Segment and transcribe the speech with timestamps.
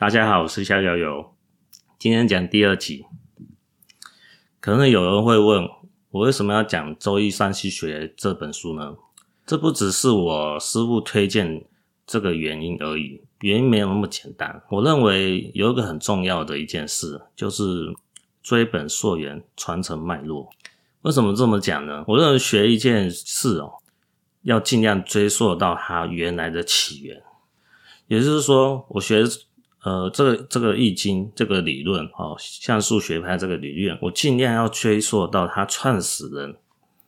[0.00, 1.34] 大家好，我是逍遥游。
[1.98, 3.04] 今天讲第二集，
[4.58, 5.68] 可能有人会问
[6.12, 8.96] 我为什么要讲《周易三 C 学》这本书呢？
[9.44, 11.66] 这不只是我师父推荐
[12.06, 14.62] 这个原因而已，原因没有那么简单。
[14.70, 17.94] 我认为有一个很重要的一件事，就是
[18.42, 20.48] 追本溯源，传承脉络。
[21.02, 22.02] 为什么这么讲呢？
[22.08, 23.74] 我认为学一件事哦，
[24.44, 27.22] 要尽量追溯到它原来的起源，
[28.06, 29.26] 也就是说，我学。
[29.82, 36.54] 呃，这个这个易经这个理论，哦，像数学派这个理论，我尽量要追溯到他创始人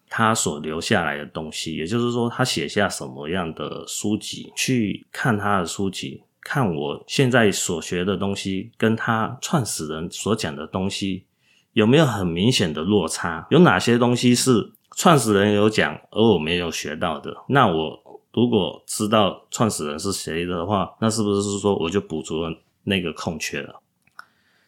[0.08, 11.26] 他所留下来的东西，也就是说，他写下什么样的书籍，去看他的书籍，看我现在所学的东西跟他创始人所讲的东西
[11.74, 18.01] 有没有很明显的落差，有哪些东西是创始人有讲而我没有学到的，那我。
[18.32, 23.80] 如果知道创始人是谁的话，那是不是是说我就补足了那个空缺了？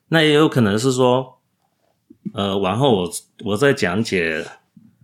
[0.08, 1.40] 那也有可能是说，
[2.34, 3.10] 呃，往后我
[3.44, 4.46] 我在讲解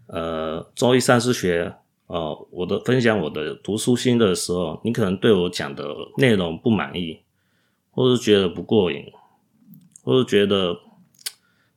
[0.06, 1.64] 呃《周易三 C 学》
[2.06, 5.84] 呃，我的分享我的读书心得的时候，你可能对我讲的
[6.18, 7.20] 内容不满意，
[7.90, 9.04] 或是觉得不过瘾，
[10.02, 10.76] 或是觉得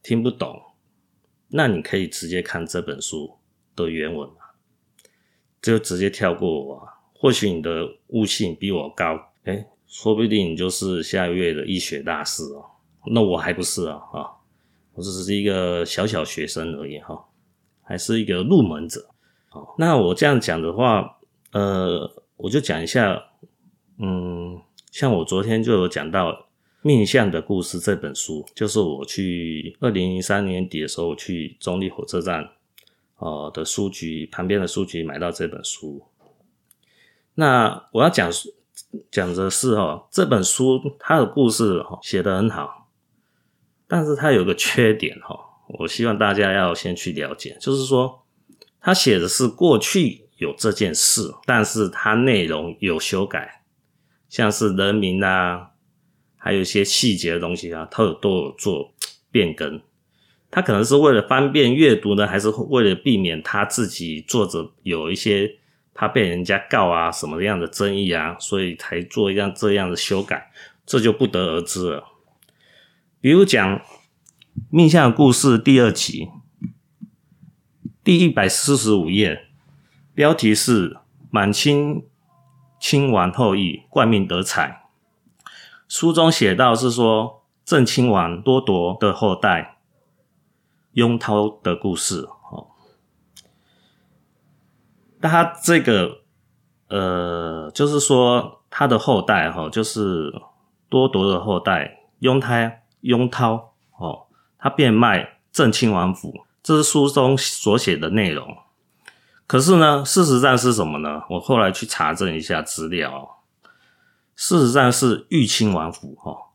[0.02, 0.60] 听不懂，
[1.48, 3.38] 那你可以直接看这本书
[3.76, 4.30] 的原文。
[5.64, 12.66] 就直接跳过我，或许你的悟性比我高，诶，说不定你就是下个月的易学大师哦。
[13.08, 14.28] 那我还不是啊，啊，
[14.94, 17.18] 我只是一个小小学生而已哈，
[17.82, 19.10] 还是一个入门者。
[19.54, 21.18] 哦，那我这样讲的话，
[21.54, 23.24] 呃，我就讲一下，
[24.00, 24.60] 嗯，
[24.92, 26.32] 像我昨天就有讲到
[26.82, 32.50] 《命相的故事》这本书，就是我去二零零三年底的时候去中立火车站。
[33.24, 36.06] 哦的书局旁边的书局买到这本书，
[37.36, 38.30] 那我要讲
[39.10, 42.90] 讲的是哦，这本书它的故事哦写得很好，
[43.88, 45.40] 但是它有个 缺点哈，
[45.80, 48.26] 我希望大家要先去了解，就是说
[48.82, 53.64] 它写的是过去有这件事，但是它内容有修改，
[54.28, 55.72] 像是人名啊，
[56.36, 58.94] 还有一些细节的东西啊，它有都有做
[59.32, 59.82] 变更。
[60.56, 65.56] 他可能是为了方便阅读呢，还是为了避免他自己作者有一些
[65.96, 70.52] 他被人家告啊什么样的争议啊，所以才做一样这样的修改，
[70.86, 72.04] 这就不得而知了。
[73.20, 73.78] 比如讲
[74.70, 76.30] 《命相故事》第二集
[78.04, 79.48] 第一百四十五页，
[80.14, 80.98] 标题是
[81.32, 82.06] “满清
[82.80, 84.84] 亲王后裔冠命得彩”，
[85.90, 89.73] 书中写到是说郑亲王多铎的后代。
[90.94, 92.22] 雍涛的故事，
[92.52, 92.68] 哦，
[95.20, 96.20] 那他这个，
[96.90, 100.32] 呃，就是说他的后代，哈，就是
[100.90, 104.28] 多铎的后代雍泰雍涛，哦，
[104.60, 108.56] 他变卖郑亲王府，这是书中所写的内容。
[109.48, 111.24] 可是呢，事实上是什么呢？
[111.30, 113.40] 我后来去查证一下资料，
[114.36, 116.52] 事实上是裕亲王府，哈，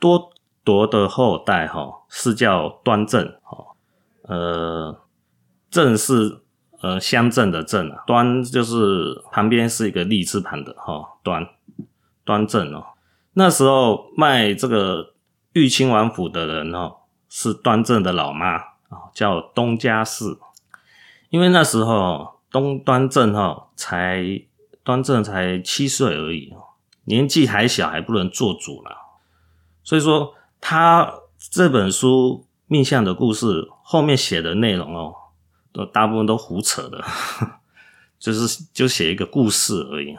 [0.00, 0.32] 多
[0.64, 3.73] 铎的后代，哈，是叫端正，哈。
[4.26, 5.02] 呃，
[5.68, 6.40] 正是
[6.80, 11.46] 呃乡镇的镇啊，端就是旁边是一个立字旁的哈、哦，端
[12.24, 12.82] 端正哦。
[13.34, 15.12] 那时候卖这个
[15.52, 16.96] 裕亲王府的人哦，
[17.28, 20.24] 是端正的老妈啊、哦，叫东家氏。
[21.28, 24.24] 因为那时候东端正哈才
[24.82, 26.56] 端正才七岁而已哦，
[27.04, 28.96] 年纪还小，还不能做主了。
[29.82, 32.46] 所以说他这本书。
[32.66, 35.14] 命相的故事后面写的内容哦，
[35.70, 37.04] 都大部分都胡扯的，
[38.18, 40.16] 就是就写一个故事而已。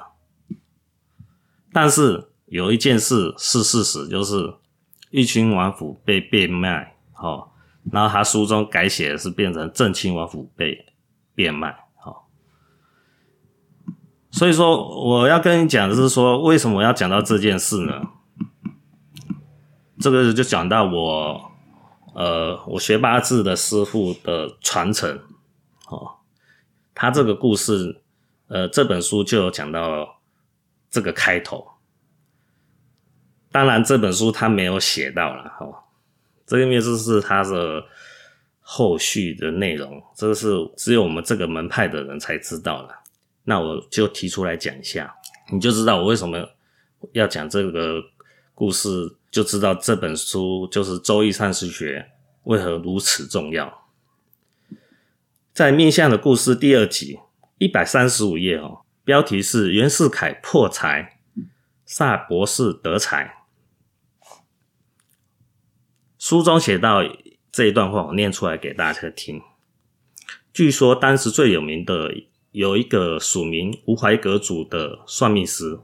[1.74, 4.54] 但是有一件事是事实，就是
[5.10, 7.50] 裕亲王府被变卖，哦，
[7.92, 10.86] 然后他书中改写的是变成正亲王府被
[11.34, 12.16] 变卖，哦。
[14.30, 18.04] 所以说我要跟你讲的是说，为什么要讲到这件事呢？
[20.00, 21.45] 这个就讲到我。
[22.16, 25.20] 呃，我学八字的师傅的传承，
[25.90, 26.10] 哦，
[26.94, 28.02] 他这个故事，
[28.48, 30.22] 呃，这本书就有讲到
[30.90, 31.68] 这个开头。
[33.52, 35.76] 当然，这本书他没有写到了，哈、哦，
[36.46, 37.84] 这个面试是他的
[38.62, 42.90] 后续的内容，这个是只有我们这个门派的人才知道了。
[43.44, 45.14] 那我就提出来讲一下，
[45.52, 46.50] 你就知道我为什么
[47.12, 48.02] 要讲这个
[48.56, 49.18] 故事。
[49.30, 52.10] 就知道这本书就是《周易三 C 学》
[52.50, 53.90] 为何如此重要。
[55.54, 57.20] 在面相的故事第二集
[57.58, 61.20] 一百三十五页哦，标题是袁世凯破财，
[61.86, 63.44] 萨博士得财。
[66.18, 67.02] 书中写到
[67.52, 69.42] 这一段话，我念出来给大家听。
[70.54, 72.10] 据说当时最有名的
[72.52, 75.78] 有一个署名吴怀阁主的算命师，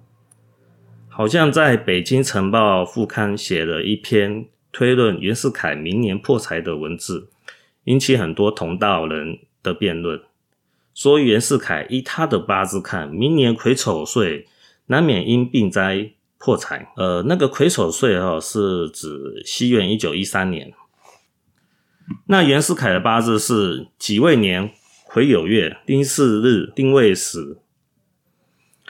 [1.13, 7.27] 好像在北京晨报副刊写了一篇推论袁世凯明年破财的文字，
[7.83, 10.21] 引起很多同道人的辩论，
[10.93, 14.47] 说袁世凯依他的八字看，明年癸丑岁
[14.85, 16.93] 难免因病灾破财。
[16.95, 20.73] 呃，那个癸丑岁哈是指西元一九一三年。
[22.27, 24.71] 那袁世凯的八字是己未年
[25.03, 27.57] 癸酉月丁巳日丁未时。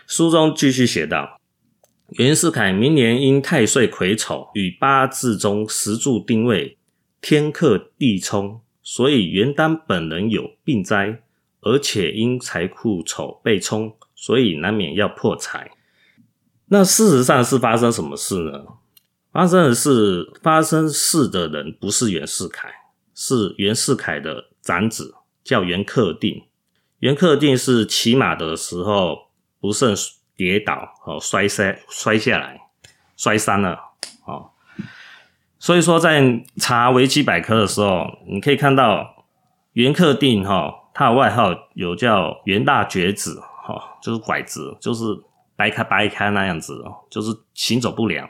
[0.06, 1.41] 书中继续写道：
[2.12, 6.78] 袁世凯明年因太岁癸丑与八字中时柱丁位
[7.22, 11.24] 天克地冲，所以袁丹本人有病灾，
[11.62, 15.72] 而且因财库丑被冲，所以难免要破财。
[16.68, 18.66] 那事实上是发生什么事呢？
[19.32, 22.70] 发生的是发生事的人不是袁世凯。
[23.14, 26.44] 是袁世凯的长子，叫袁克定。
[27.00, 29.30] 袁克定是骑马的时候
[29.60, 29.96] 不慎
[30.44, 32.60] 跌倒，哦，摔摔摔下来，
[33.16, 33.80] 摔伤了，
[34.26, 34.50] 哦。
[35.60, 39.26] 所以说，在查维基百科的时候，你可以看到
[39.74, 45.04] 袁克定，哈，他的外号有叫袁大瘸子，哈，就是拐子，就是
[45.56, 48.28] 掰开掰开那样子，就是行走不良。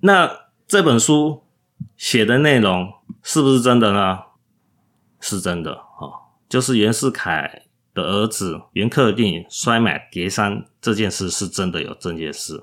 [0.00, 0.30] 那
[0.66, 1.44] 这本书。
[1.96, 4.20] 写的内容是不是真的呢？
[5.20, 12.62] 是真的哦，就是袁世凯的儿子袁克定摔马跌伤这件事是真的有这件事，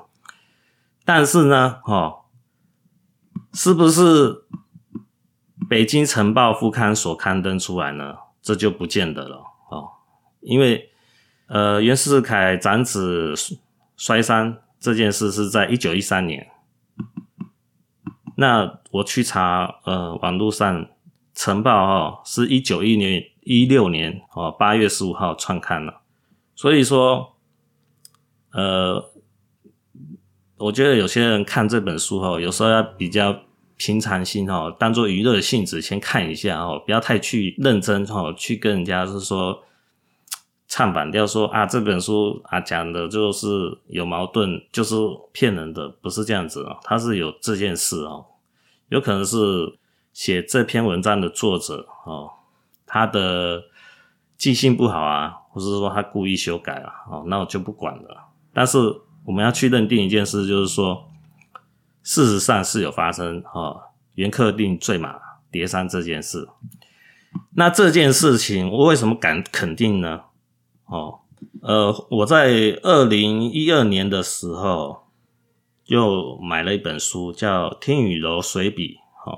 [1.04, 2.22] 但是呢，哦，
[3.54, 4.46] 是不是
[5.70, 8.16] 北京晨报副刊所刊登出来呢？
[8.42, 9.90] 这就不见得了哦，
[10.40, 10.90] 因为
[11.48, 13.34] 呃，袁世凯长子
[13.98, 16.50] 摔伤这件事是在一九一三年。
[18.36, 20.88] 那我去查，呃，网络上
[21.34, 26.02] 晨报哦，是一九一年一六年哦八月十五号创刊了，
[26.56, 27.34] 所以说，
[28.52, 29.04] 呃，
[30.58, 33.44] 我觉得有些人看这本书哦，有时候要比较
[33.78, 39.64] 平常心哦，当做娱乐性质先看一下哦，不要太去认真哦，去跟人家是说。
[40.70, 43.48] 唱反调说啊，这本书啊讲的就是
[43.88, 44.96] 有矛盾，就是
[45.32, 48.26] 骗人的，不是这样子哦，他是有这件事哦，
[48.90, 49.38] 有可能是
[50.12, 52.30] 写这篇文章的作者哦，
[52.88, 53.62] 他的
[54.38, 58.30] 记性不好啊，或是说他故意修改了哦，那我就不管了。
[58.54, 58.80] 但是
[59.26, 61.12] 我们要去认定一件事，就是说
[62.02, 63.82] 事实上是有发生哦，
[64.16, 65.20] 袁克定坠马
[65.52, 66.48] 叠山这件事。
[67.56, 70.22] 那这件事情我为什么敢肯定呢？
[70.86, 71.20] 哦，
[71.62, 75.08] 呃，我在二零一二年的时候
[75.86, 78.96] 又买了一本书，叫《天雨楼随笔》。
[79.30, 79.38] 哦，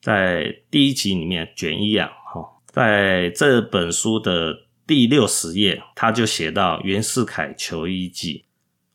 [0.00, 2.10] 在第一集里面卷一啊，
[2.72, 8.44] 在这本书的第六十页，他就写到袁世凯求医记。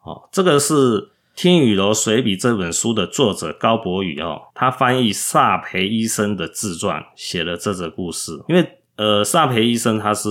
[0.01, 0.73] 哦，这个是
[1.35, 8.43] 《天雨楼随笔》这本书的作者高伯宇哦，他翻译萨培医生的自传，写了这则故事。
[8.49, 10.29] 因为呃，萨培医生他是。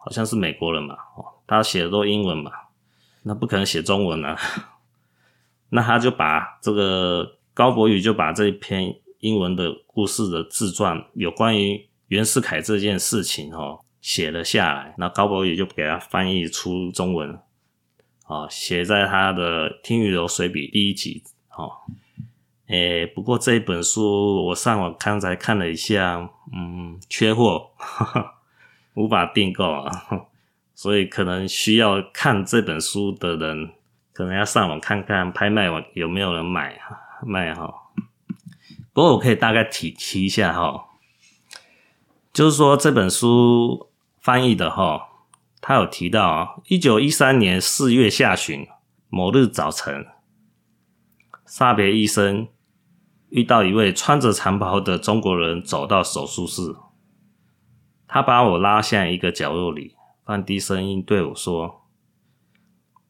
[0.00, 2.50] 好像是美国人嘛，哦，他写的都英文嘛，
[3.24, 4.34] 那不可能写中文啊。
[5.68, 14.94] 那他就把这个高伯宇就把这篇英文的故事的自传，有关于袁世凯这件事情哦，写了下来。
[14.98, 17.38] 那高博宇就给他翻译出中文，
[18.26, 21.22] 哦，写在他的《听雨楼随笔》第一集。
[21.50, 21.70] 哦，
[22.68, 27.70] 诶，不过这本书我上网刚才看了一下，嗯，缺货。
[27.76, 28.34] 哈 哈
[28.94, 29.92] 无法订购啊，
[30.74, 33.70] 所以可能需要看这本书的人，
[34.12, 36.76] 可能要上网看看拍卖网有没有人买
[37.24, 37.72] 卖哈。
[38.92, 40.87] 不过我可以大概提提一下哈，
[42.38, 43.90] 就是说这本书
[44.20, 45.08] 翻译的哈，
[45.60, 48.64] 他有提到啊，一九一三年四月下旬
[49.08, 50.06] 某日早晨，
[51.44, 52.46] 萨别医生
[53.30, 56.76] 遇到一位穿着长袍的中国人走到手术室。
[58.06, 61.88] 他把我拉向一个角落里，放低声音对我说：“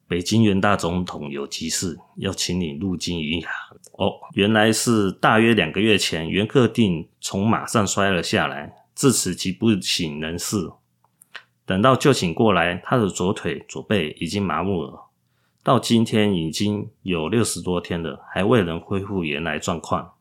[0.08, 3.50] 北京元大总统有急事，要请你入京一下。”
[3.92, 10.72] 哦，原来是大约两个月前，袁克定从马上摔了下来，自此即不省人事。
[11.64, 15.10] 等到救醒过来，他的左腿、左背已经麻木了，
[15.62, 20.14] 到今天已经有六十多天了，还未能恢复原来状况。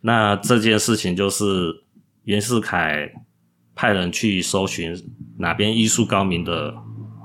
[0.00, 1.84] 那这件事情就是
[2.24, 3.12] 袁世凯。
[3.76, 4.94] 派人去搜寻
[5.36, 6.72] 哪边医术高明的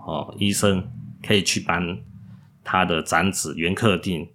[0.03, 0.83] 哦医生，
[1.21, 1.95] 可以去帮
[2.63, 4.27] 他的长子袁克定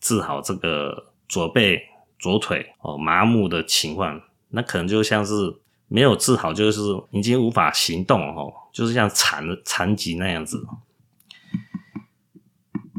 [0.00, 1.80] 治好这个左背、
[2.18, 5.59] 左腿哦麻木的情况，那可能就像是
[5.92, 6.80] 没有治好，就是
[7.10, 10.64] 已经无法行动哦，就是像残残疾那样子。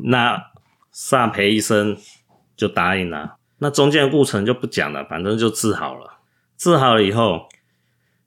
[0.04, 0.52] 那
[0.92, 1.98] 萨培医生
[2.58, 6.20] 就答应了，那中间的过程就不讲了，反正就治好了。
[6.58, 7.48] 治好了以后，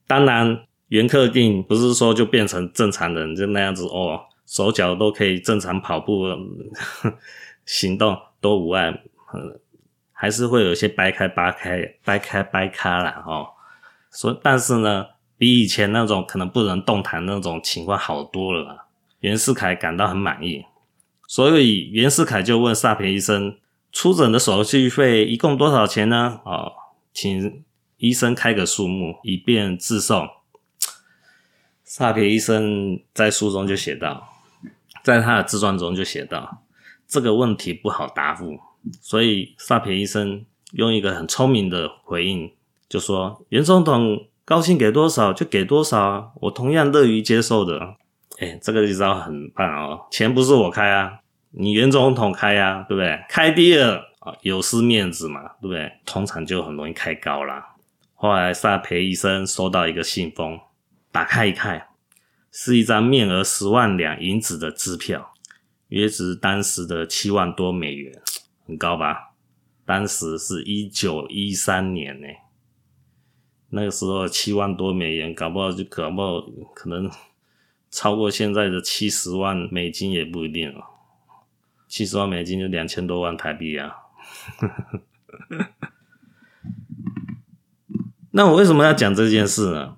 [0.07, 6.25] 当然袁克定不是说就变成正常人，就那样子哦，手脚都可以正常跑步，
[7.67, 9.03] 行动都无碍，
[10.13, 13.49] 还是会有些掰开掰开掰开掰开了哦。
[14.15, 15.07] 所以但是呢，
[15.37, 18.87] 比以前那种可能不能动弹那种情况好多了。
[19.19, 20.65] 袁世凯感到很满意。
[21.27, 23.59] 所以袁世凯就问萨培医生，
[23.91, 26.41] 出诊的手续费一共多少钱呢？
[26.45, 26.73] 哦，
[27.13, 27.65] 请
[27.97, 30.29] 医生开个数目，以便自送。
[31.83, 34.29] 萨培医生在书中就写道，
[35.03, 36.63] 在他的自传中就写道，
[37.09, 38.61] 这个问题不好答复。
[39.01, 42.53] 所以萨培医生用一个很聪明的回应，
[42.89, 47.97] 就说：“袁总统高兴给多少就给多少，我同样乐于接受的。”
[48.41, 50.07] 哎，这个一招很棒哦！
[50.11, 51.21] 钱不是我开啊，
[51.53, 53.25] 你袁总统开啊，对不对？
[53.29, 55.93] 开低了啊，有失面子嘛，对不对？
[56.05, 57.77] 通常就很容易开高啦。
[58.15, 60.59] 后来萨培医生收到一个信封，
[61.13, 61.87] 打开一看，
[62.51, 65.33] 是一张面额十万两银子的支票，
[65.91, 68.21] 约值当时的七万多美元，
[68.67, 69.31] 很高吧？
[69.87, 72.27] 当时是一九一三年呢，
[73.75, 76.41] 那个时候七万多美元，搞不好就搞不好
[76.75, 77.11] 可能。
[77.91, 80.83] 超过现在的七十万美金也不一定哦，
[81.87, 83.95] 七十万美金就两千多万台币啊。
[88.33, 89.97] 那我为什么要讲这件事呢？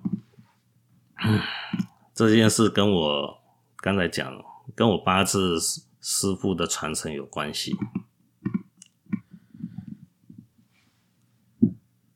[2.13, 3.39] 这件事跟我
[3.77, 4.31] 刚才讲，
[4.75, 5.57] 跟我八字
[5.99, 7.75] 师傅的传承有关系。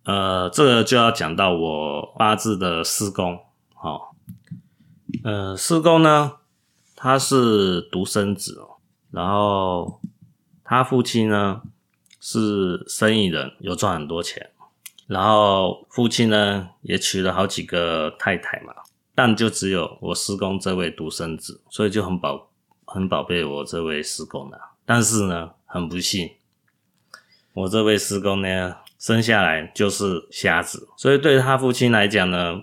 [0.03, 3.39] 呃，这个就要讲到我八字的师公，
[3.73, 4.15] 好。
[5.23, 6.37] 呃，师公呢，
[6.95, 8.59] 他是独生子，
[9.11, 9.99] 然后
[10.63, 11.61] 他父亲呢
[12.19, 14.51] 是生意人，有赚很多钱，
[15.05, 18.73] 然后父亲呢也娶了好几个太太嘛，
[19.13, 22.49] 但就只有我师公这位独生子，所以就很宝
[22.85, 24.59] 很宝贝我这位师公的。
[24.85, 26.31] 但是呢，很不幸，
[27.53, 32.61] 我这位师公呢生下来就是瞎子，所以对他父亲来讲呢，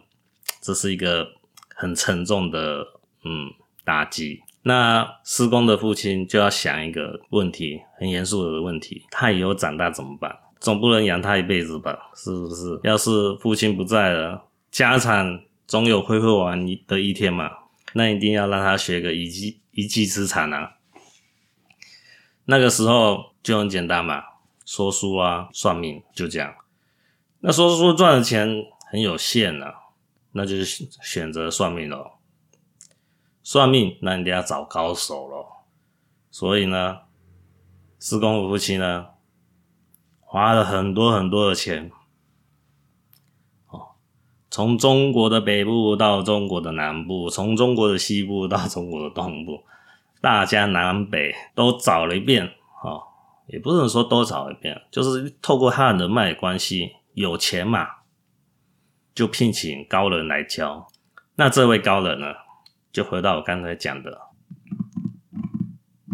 [0.62, 1.36] 这是一个。
[1.80, 2.84] 很沉重的
[3.24, 3.52] 嗯
[3.84, 10.36] 打击，那施公的父亲就要想一个问题，很严肃的问题，他以后长大怎么办？
[10.58, 11.96] 总不能养他一辈子吧？
[12.16, 12.80] 是不是？
[12.82, 17.48] 要是父亲不在了，家产总有挥霍完的一天嘛，
[17.92, 20.72] 那一定要让他学个一技一技之长啊。
[22.46, 24.20] 那个时候就很简单嘛，
[24.68, 26.54] 说书啊，算命就这样。
[27.40, 29.76] 那说书赚的钱很有限啊。
[30.32, 32.18] 那就是选择算命喽，
[33.42, 35.46] 算命那你得要找高手喽。
[36.30, 36.98] 所以呢，
[37.98, 39.06] 四公的父亲呢，
[40.20, 41.90] 花了很多很多的钱，
[43.68, 43.96] 哦，
[44.50, 49.64] 从中国的北部到中国的南部，从中国的西部到中国的东部，
[50.20, 52.52] 大江南北都找了一遍，
[52.84, 53.02] 哦，
[53.48, 57.98] 也不能说多找一遍，就是透过他的人脉关系，有钱嘛。
[59.14, 60.86] 就聘请高人来教，
[61.34, 62.28] 那这位高人呢，
[62.92, 64.12] 就回到我刚才讲的，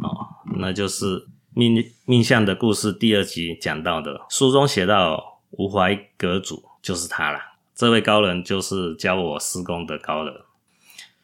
[0.02, 0.26] 哦，
[0.56, 7.56] 那就是命命相的故事第二集讲到的，书中写到吴怀阁主就是他啦。
[7.74, 10.34] 这位高人就是教我师公的高人。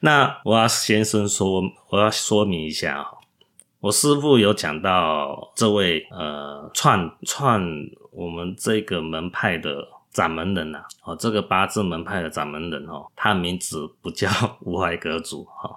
[0.01, 3.07] 那我要先生说，我要说明一下啊，
[3.81, 7.63] 我师父有讲到这位呃创创
[8.13, 9.89] 我们这个门派的。
[10.13, 14.29] 掌门人呐、啊，哦，这个八字门派的掌门人哦，他名字不叫
[14.63, 15.71] 吴怀阁主哈，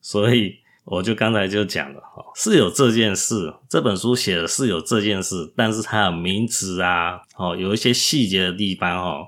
[0.00, 9.26] 所以我就刚才就讲了哈，是有这件事，这本书写的是有这件事，但是他的名字啊，哦，有一些细节的地方哦，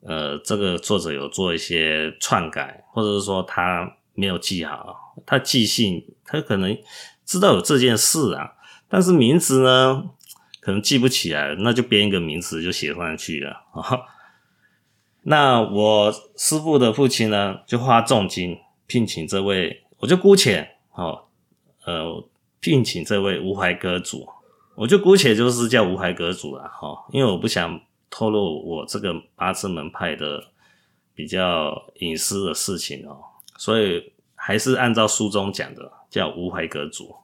[0.00, 6.74] 呃，这个作者有做一些篡改，或者是说他没有记好，他记性他可能
[7.30, 8.54] 知道有这件事啊，
[8.88, 10.10] 但是名字呢？
[10.60, 13.56] 可能记不起来，那就编一个名词就写上去了。
[15.22, 18.58] 那我师父的父亲呢，就花重金
[18.88, 21.26] 聘请这位，我就姑且哦，
[21.86, 24.28] 呃，聘请这位吴怀阁主，
[24.74, 30.42] 我就姑且就是叫吴怀阁主了哈，因为我不想透露我这个八字门派的
[31.14, 33.16] 比较隐私的事情哦，
[33.56, 37.14] 所以还是按照书中讲的叫吴怀阁主。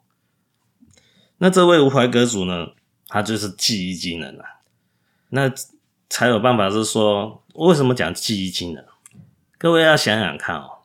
[1.39, 2.69] 那这位无怀阁主呢，
[3.09, 4.45] 他就是记忆技能啊，
[5.31, 5.51] 那
[6.11, 8.85] 才有办法是说，为什么讲记忆技能？
[9.57, 10.83] 各位要想想看哦，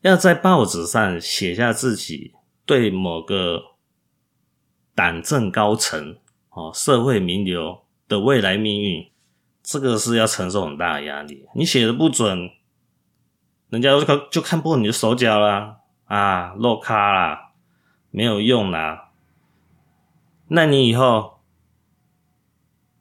[0.00, 2.32] 要在报纸上写下自己
[2.64, 3.62] 对某个
[4.94, 6.16] 党政高层
[6.50, 9.10] 哦、社会名流的未来命运，
[9.62, 11.46] 这个是要承受很大的压力。
[11.54, 12.50] 你写的不准，
[13.70, 17.52] 人家就看就看破你的手脚啦，啊，落咖啦，
[18.10, 19.10] 没有用啦。
[20.48, 21.40] 那你以后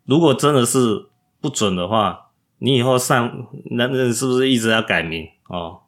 [0.06, 1.10] 如果真的是
[1.42, 5.82] 不准的话，你以后上那那是不是一直要改名哦？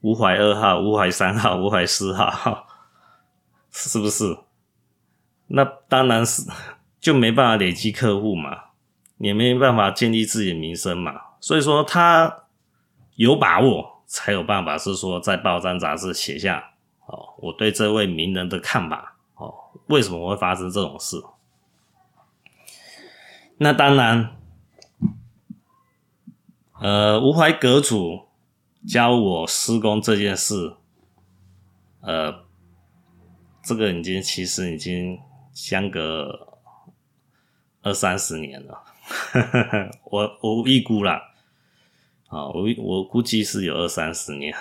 [0.00, 2.66] 吴怀二号、吴怀三号、吴怀四号，
[3.70, 4.38] 是不是？
[5.48, 6.42] 那当然是
[7.00, 8.56] 就没办法累积客户嘛，
[9.18, 11.20] 也没办法建立自己的名声嘛。
[11.40, 12.44] 所以说他
[13.16, 16.72] 有把握，才有办法是说在报章杂志写下
[17.06, 19.54] 哦，我对这位名人的看法哦，
[19.86, 21.16] 为什么会发生这种事？
[23.58, 24.34] 那当然。
[26.80, 28.28] 呃，吴怀阁主
[28.86, 30.76] 教我施工这件事，
[32.00, 32.32] 呃，
[33.64, 35.18] 这个已经其实已经
[35.52, 36.56] 相隔
[37.82, 38.80] 二三十年了，
[40.08, 41.20] 我我预估啦，
[42.28, 44.54] 啊，我我估计是有二三十年，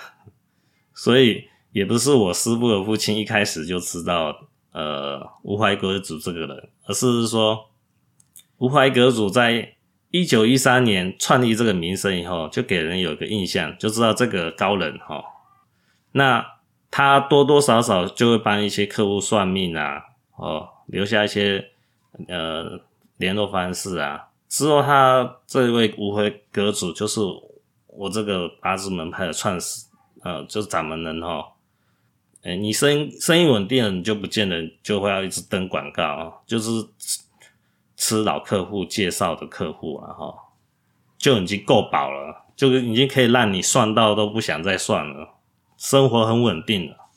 [0.93, 4.35] 所以也不是我师傅的父亲一开始就知道
[4.71, 7.69] 呃吴怀阁主这个人，而是说
[8.57, 9.73] 吴怀阁主在。
[10.09, 15.21] 一九一三年创立这个名声以后，就给人有个印象，就知道这个高人哈。
[16.13, 16.43] 那
[16.89, 20.01] 他多多少少就会帮一些客户算命啊，
[20.37, 21.71] 哦，留下一些
[22.29, 22.79] 呃
[23.17, 24.29] 联络方式啊。
[24.47, 27.19] 之后他这位吴怀阁主就是
[27.97, 29.87] 我这个八字门派的创始，
[30.23, 31.53] 呃，就是掌门人哈。
[32.43, 36.69] 诶，你生生意稳定了，你就不见得就会要一直登广告，就是。
[37.99, 40.31] 吃老客户介绍的客户啊，哈，
[41.17, 45.33] 就已经够饱了，就已经可以让你算到都不想再算了，
[45.77, 47.09] 生活很稳定了。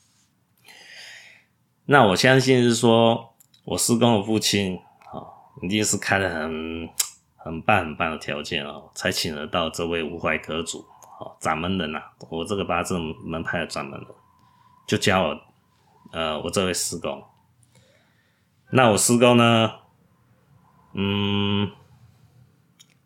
[1.85, 3.35] 那我相信是说，
[3.67, 4.79] 我师公的父亲
[5.13, 5.21] 啊，
[5.61, 6.89] 一定是开的很
[7.43, 10.87] 很棒很棒的条件哦，才请得到这位无怀阁主，
[11.19, 14.09] 哦，掌门人呐，我这个八字门派的掌门人，
[14.87, 15.41] 就教我，
[16.13, 17.25] 呃，我这位师公。
[18.71, 19.73] 那我师公呢？
[20.93, 21.71] 嗯，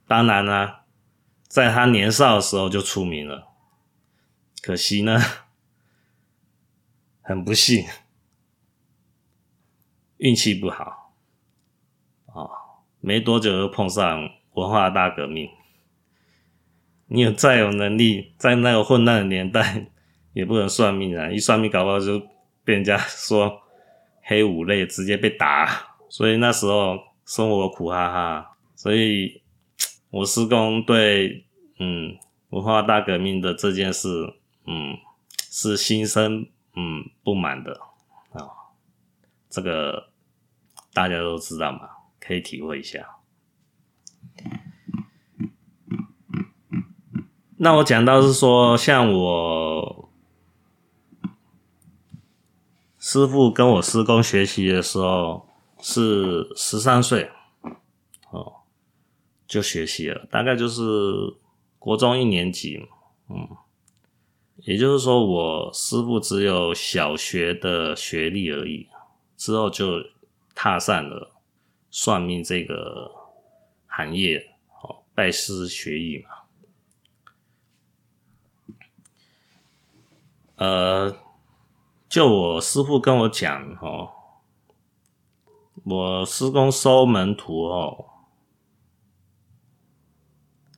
[0.08, 0.84] 当然啦、啊，
[1.46, 3.48] 在他年少的时候就出名了，
[4.62, 5.18] 可惜呢，
[7.22, 7.86] 很不幸，
[10.16, 11.03] 运气不好，
[13.04, 15.48] 没多久就碰上文化大革命。
[17.06, 19.88] 你有再有能力，在那个混乱的年代，
[20.32, 21.30] 也不能算命啊！
[21.30, 22.18] 一算命，搞不好就
[22.64, 23.60] 被人家说
[24.24, 25.96] 黑五类，直接被打。
[26.08, 26.98] 所以那时候。
[27.26, 29.42] 生活苦哈哈，所以
[30.10, 31.46] 我师公对
[31.78, 32.18] 嗯
[32.50, 34.34] 文化大革命的这件事，
[34.66, 34.94] 嗯
[35.50, 37.72] 是心生嗯不满的
[38.32, 38.50] 啊、哦，
[39.48, 40.10] 这个
[40.92, 41.88] 大家都知道嘛，
[42.24, 43.16] 可以体会一下。
[47.56, 50.10] 那我讲到是说，像我
[52.98, 55.48] 师傅跟我师公学习的时候。
[55.86, 57.30] 是十三岁，
[58.30, 58.54] 哦，
[59.46, 60.82] 就学习了，大概就是
[61.78, 62.88] 国中一年级，
[63.28, 63.46] 嗯，
[64.62, 68.88] 也就是说，我师傅只有小学的学历而已，
[69.36, 70.02] 之后就
[70.54, 71.33] 踏上了
[71.96, 73.08] 算命这个
[73.86, 76.30] 行业，哦，拜师学艺嘛，
[80.56, 81.16] 呃，
[82.08, 84.10] 就我师父跟我讲，哦。
[85.84, 88.06] 我师公收门徒哦，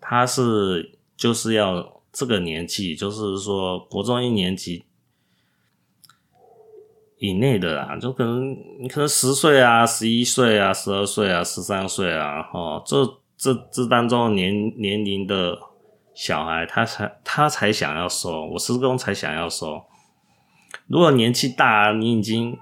[0.01, 4.85] 他是就是要这个年纪，就是说国中一年级
[7.19, 8.51] 以内的啦，就可能
[8.81, 13.05] 你可能十岁啊、十一岁啊、十二岁啊、十三岁啊，哦，这
[13.37, 15.59] 这这当中年年龄的
[16.15, 19.85] 小孩，他才他才想要收，我师公才想要收。
[20.87, 22.59] 如果年纪大，你已经。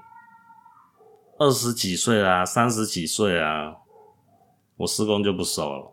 [1.37, 3.75] 二十几岁啊，三十几岁啊，
[4.77, 5.93] 我师公就不收了。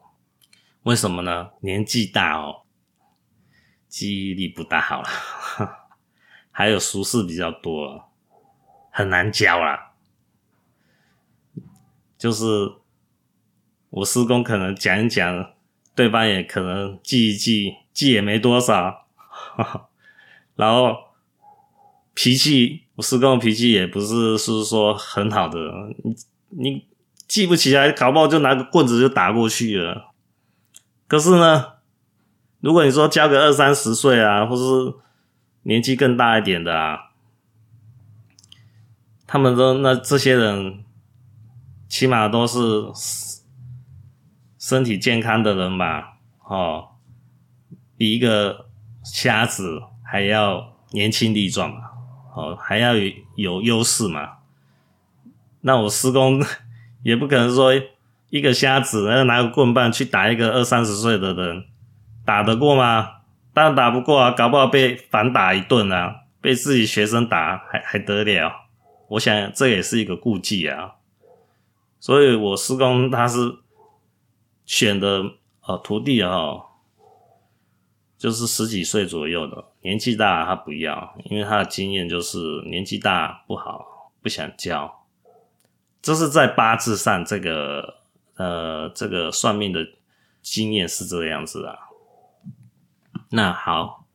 [0.84, 1.50] 为什么呢？
[1.62, 2.62] 年纪大哦，
[3.88, 5.08] 记忆力不大好了，
[6.52, 8.11] 还有俗事比较多，
[8.92, 9.94] 很难教啦。
[12.18, 12.46] 就是
[13.90, 15.54] 我师公可能讲一讲，
[15.96, 19.08] 对方也可能记一记，记也没多少，
[20.56, 20.96] 然后
[22.14, 22.84] 脾气。
[22.96, 25.58] 我师公脾气也不是是说很好的，
[26.04, 26.16] 你
[26.50, 26.88] 你
[27.28, 30.12] 记不起来，搞不好就拿个棍子就打过去了。
[31.08, 31.78] 可是呢，
[32.60, 34.94] 如果你说教个二三十岁啊，或是
[35.64, 37.11] 年纪更大一点的啊，
[39.32, 40.84] 他们说那这些人
[41.88, 42.60] 起码都是
[44.60, 46.18] 身体健康的人吧？
[46.44, 46.90] 哦，
[47.96, 48.66] 比一个
[49.06, 51.80] 瞎子还要年轻力壮嘛？
[52.36, 54.40] 哦，还要有有优势嘛？
[55.62, 56.44] 那我师公
[57.02, 57.72] 也不可能说
[58.32, 61.64] 一个瞎子，然后拿个棍棒去打一个二三十岁的人，
[62.26, 63.22] 打得过吗？
[63.54, 68.52] 当然打不过啊，搞不好被反打一顿啊，被自己学生打还还得了？
[69.12, 70.96] 我想这也是一个顾忌啊。
[72.00, 73.60] 所以我师公他是
[74.66, 75.24] 选的
[75.68, 76.64] 呃徒弟哦，
[78.18, 79.66] 就是十几岁左右的。
[79.82, 85.06] 年纪大他不要，因为他的经验就是年纪大不好，不想教。
[86.02, 87.96] 这是在八字上这个
[88.36, 89.86] 呃这个算命的
[90.42, 91.76] 经验是这个样子啊。
[93.32, 94.06] 那好，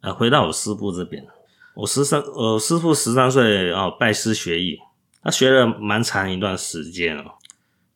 [0.00, 1.26] 呃，回到我师傅这边，
[1.74, 4.78] 我十三，我师傅十三岁哦拜师学艺，
[5.22, 7.32] 他学了蛮长一段时间哦，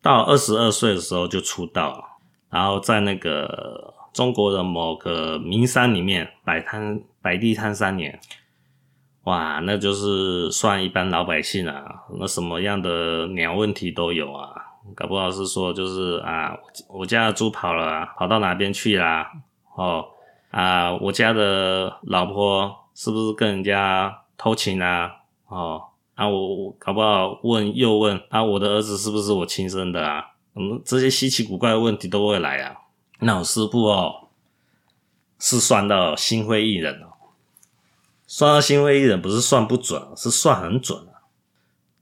[0.03, 2.19] 到二十二岁的时候就出道，
[2.51, 3.95] 然后在那个。
[4.17, 8.19] 中国的某个名山里面摆摊摆地摊三年，
[9.25, 11.85] 哇，那就是算一般老百姓啊，
[12.19, 14.55] 那什么样的鸟问题都有啊，
[14.95, 16.57] 搞不好是说就是啊，
[16.89, 19.31] 我家的猪跑了，跑到哪边去啦？
[19.77, 20.03] 哦，
[20.51, 25.13] 啊，我家的老婆是不是跟人家偷情啊？
[25.49, 30.31] 哦，啊，我我搞不好问又问啊，我的儿子是不是我亲生的啊？
[30.55, 32.75] 嗯，这些稀奇古怪的问题都会来啊。
[33.21, 34.29] 那我师傅哦，
[35.39, 37.13] 是算到心灰意冷哦，
[38.27, 41.29] 算到心灰意冷不是算不准，是算很准啊，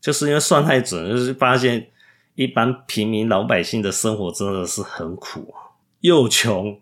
[0.01, 1.91] 就是因为算太准，就是发现
[2.37, 6.81] 一般平民老百姓的生活真的是很苦啊，又穷，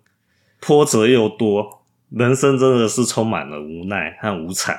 [0.61, 1.82] 波折又多，
[2.15, 4.75] 人生真的是充满了无奈和无常。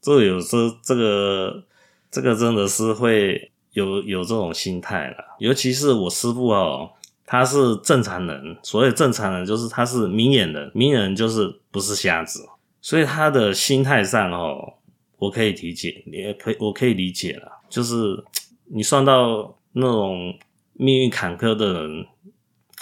[0.00, 1.64] 这有时候这个
[2.10, 6.90] 这个真的是会有有这种心态了，尤其是我师傅哦。
[7.24, 12.46] 他是正常人，所谓正常人就是他是明眼人，明眼人就是不是瞎子，
[12.82, 14.74] 所以他的心态上哦，
[15.16, 18.22] 我可以理解，也可以我可以理解了，就是
[18.66, 20.34] 你算到那种
[20.74, 22.06] 命运坎坷的人，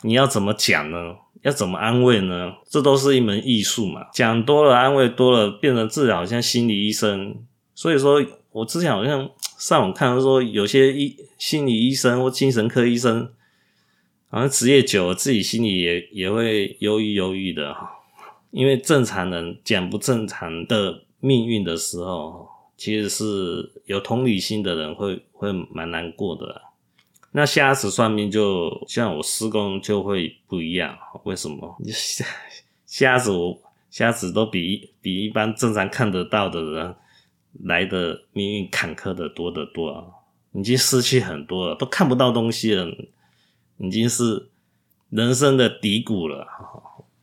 [0.02, 1.14] 你要怎么讲呢？
[1.42, 2.52] 要怎么安慰呢？
[2.68, 7.36] 这都是一门艺术嘛，讲多了，安慰多了，变成自己好像心理医生。
[7.74, 13.30] 所以说我之前好像上网看说，有些医心理医生或精神科医生。
[14.32, 17.90] 好像职业久了，自己心里也也会忧郁忧郁的哈。
[18.52, 26.62] 因为正常人讲不正常的命运的时候，其实是有同理心的人会会蛮难过的。
[27.32, 31.76] 那瞎子算命就像我师公就会不一样，为什么？
[31.92, 32.24] 瞎
[32.86, 33.56] 瞎子我
[33.88, 36.96] 瞎子都比比一般正常看得到的人
[37.64, 40.04] 来的命运坎坷的多得多啊，
[40.52, 42.86] 已经失去很多了，都看不到东西了。
[43.78, 44.50] 已经是
[45.08, 46.46] 人生的低谷了，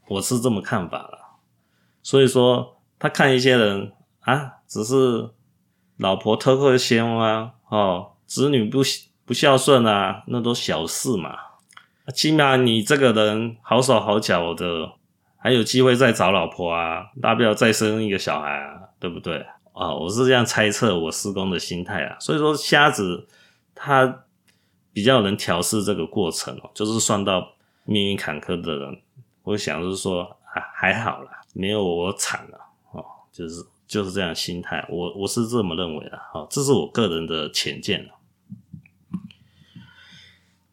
[0.07, 1.39] 我是这么看法了。
[2.01, 5.29] 所以说，他看一些人啊，只是
[5.97, 8.81] 老婆偷偷闲啊，哦，子女不
[9.27, 11.37] 不孝顺啊，那都小事嘛。
[12.15, 14.93] 起码你这个人好手好脚的，
[15.37, 19.45] 还有机会再找老婆啊，大不了再生一个小孩啊，对不对？
[19.73, 22.17] 啊，我是这样猜测我师公的心态啊。
[22.19, 23.27] 所以说，瞎子
[23.75, 24.23] 他。
[24.93, 28.99] 比较能调试这个过程哦，就是算到命运坎坷的人，
[29.43, 32.57] 我想就是说还还好啦，没有我惨了
[32.93, 38.09] 哦，就是就是这样心态，我我是这么认为的，哦，这是我个人的浅见。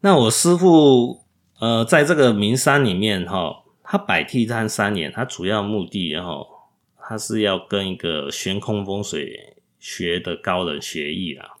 [0.05, 1.25] 那我师傅
[1.59, 6.47] 呃，在这个名山里面哈，他摆地摊三年，他主要目的然后
[7.01, 11.55] 他是要跟一个悬空风水学的高人学艺啦，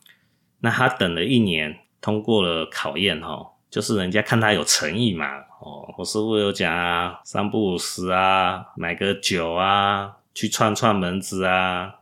[0.59, 1.75] 那他等了一年。
[1.99, 5.25] 通过了考验哈，就是人家看他有诚意嘛。
[5.59, 11.95] 哦，我师傅有讲啊，三不五时啊，买个酒啊，去串串门子啊。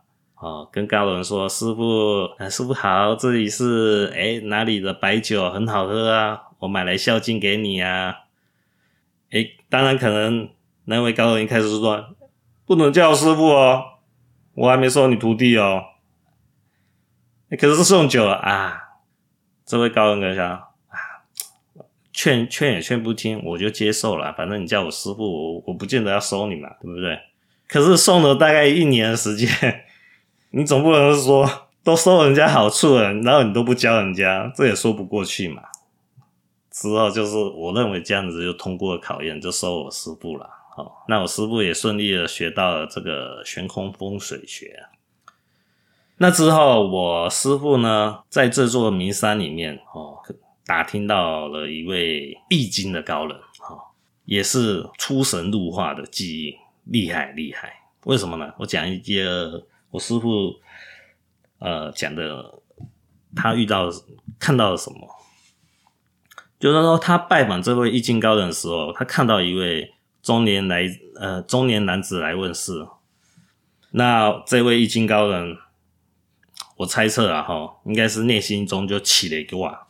[0.44, 8.14] 哦，跟高人说，师傅，师傅好，这里是诶哪里的白酒很好喝啊，我买来孝敬给你啊。
[9.30, 10.50] 诶当然可能
[10.84, 12.14] 那位高人一开始说，
[12.66, 13.84] 不能叫师傅哦，
[14.52, 15.82] 我还没收你徒弟哦。
[17.58, 18.82] 可是送酒了啊。
[19.64, 20.44] 这位高人阁下
[20.88, 21.00] 啊，
[22.12, 24.30] 劝劝也劝不听，我就接受了。
[24.34, 27.18] 反正你叫我师傅，我我不见得要收你嘛，对不对？
[27.66, 29.48] 可是送了大概一年时间，
[30.56, 31.50] 你总不能说
[31.82, 35.60] 都收人家好处了，然后你都不教人家，这也说不过去嘛。
[36.70, 40.48] 之后就是我认为这样子就通过考验，就收我师傅了。
[40.76, 44.84] 好，那我师傅也顺利的学到了这个悬空风水学。
[46.18, 50.18] 那之后，我师傅呢，在这座名山里面哦，
[50.64, 53.76] 打听到了一位易经的高人，哈，
[54.24, 57.72] 也是出神入化的技艺，厉害厉害。
[58.04, 58.54] 为什么呢？
[58.58, 60.56] 我讲一个我师傅
[61.60, 62.60] 呃讲的，
[63.36, 63.88] 他遇到
[64.40, 65.08] 看到了什么？
[66.58, 69.92] 就是说，他拜访这位易经高人的时候，他看到一位。
[70.20, 72.86] 中年来，呃，中年男子来问事。
[73.90, 75.58] 那这位易经高人，
[76.78, 79.88] 我猜测啊，哈，应该是内心中就起了一个卦。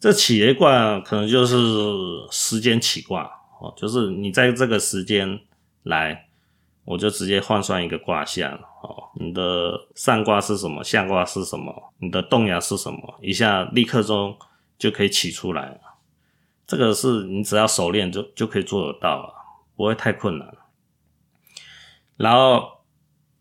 [0.00, 1.54] 这起了卦，可能就是
[2.30, 5.38] 时间起卦，哦，就是你在这个时间
[5.82, 6.30] 来，
[6.86, 14.38] 我就直接换算一个卦象，哦，你的上卦是什么，下卦是什么，你的动爻是什么，一下立刻中
[14.76, 15.80] 就可以起出来了。
[16.66, 19.32] 这个是你只要熟练就就可以做得到了，
[19.74, 20.54] 不会太困难。
[22.16, 22.84] 然后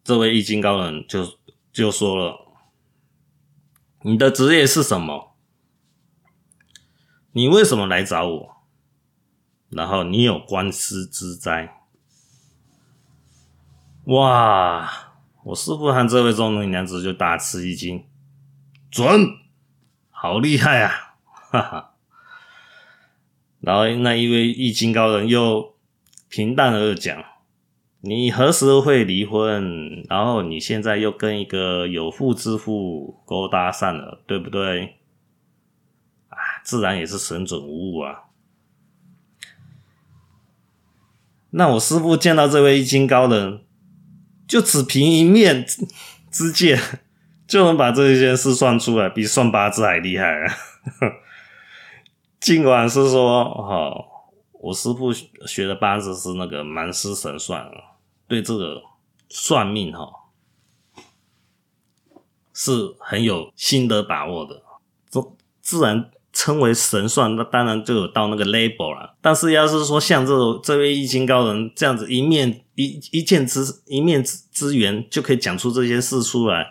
[0.02, 1.38] 这位易经高人就
[1.74, 2.40] 就说了
[4.04, 5.36] ：“你的职业是什么？
[7.34, 8.56] 你为什么来找我？
[9.70, 11.82] 然后你有官司之灾？”
[14.08, 15.03] 哇！
[15.44, 18.06] 我师傅和这位中年男子就大吃一惊，
[18.90, 19.38] 准，
[20.10, 21.16] 好厉害啊！
[21.52, 21.90] 哈哈。
[23.60, 25.76] 然后那一位易经高人又
[26.30, 27.24] 平淡而讲
[28.00, 30.06] ：“你何时会离婚？
[30.10, 35.00] 然后你现在又跟一个有妇之夫勾搭上了，对不对？”
[36.30, 38.24] 啊，自然也是神准无误啊。
[41.52, 43.64] 那我师傅见到这位易经高人，
[44.54, 45.66] 就只凭一面
[46.30, 46.80] 之见，
[47.48, 50.54] 就能把这一件事算出来，比算八字还厉害啊！
[52.40, 53.92] 尽管是说，哈，
[54.62, 57.68] 我师傅学的八字是那个蛮师神算，
[58.28, 58.84] 对这个
[59.28, 60.08] 算命哈
[62.54, 64.62] 是很有心得把握的，
[65.10, 65.20] 这
[65.62, 69.16] 自然称为神算，那当然就有到那个 label 了。
[69.22, 76.66] 但是要是说像这种这位易经高人这样子一面一一见之一面之之缘就可以讲出这些事出来，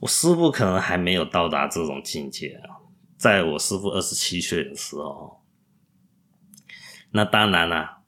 [0.00, 2.78] 我师傅可能还没有到达这种境界啊。
[3.16, 5.42] 在我师傅二十七岁的时候，
[7.10, 7.98] 那当然啦，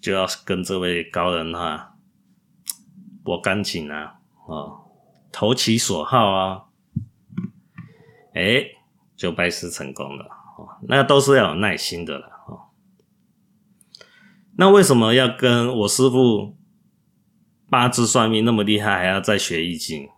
[0.00, 1.94] 就要跟这位高人哈，
[3.24, 4.14] 我赶紧啊，
[4.48, 4.90] 哦，
[5.30, 6.64] 投其所好啊，
[8.34, 8.64] 哎，
[9.16, 10.24] 就拜师成功了。
[10.24, 12.26] 哦，那都是要有耐心的了。
[12.46, 12.70] 哦，
[14.56, 16.56] 那为什么要跟我师父
[17.70, 20.08] 八字算命那么厉害，还要再学易经？